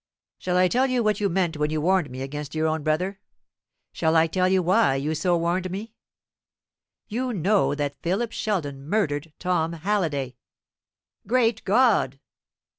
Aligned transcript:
"Shall 0.39 0.57
I 0.57 0.67
tell 0.67 0.87
you 0.87 1.03
what 1.03 1.19
you 1.19 1.29
meant 1.29 1.57
when 1.57 1.69
you 1.69 1.79
warned 1.79 2.09
me 2.09 2.23
against 2.23 2.55
your 2.55 2.65
own 2.65 2.81
brother? 2.81 3.19
Shall 3.91 4.15
I 4.15 4.25
tell 4.25 4.49
you 4.49 4.63
why 4.63 4.95
you 4.95 5.13
so 5.13 5.37
warned 5.37 5.69
me? 5.69 5.93
You 7.07 7.31
know 7.33 7.75
that 7.75 8.01
Philip 8.01 8.31
Sheldon 8.31 8.81
murdered 8.89 9.31
Tom 9.37 9.73
Halliday." 9.73 10.37
"Great 11.27 11.63
God!" 11.65 12.19